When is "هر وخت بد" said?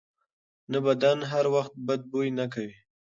1.31-2.01